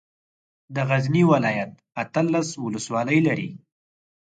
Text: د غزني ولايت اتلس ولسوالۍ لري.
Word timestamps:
د 0.73 0.75
غزني 0.89 1.23
ولايت 1.31 1.71
اتلس 2.03 2.49
ولسوالۍ 2.65 3.19
لري. 3.27 3.49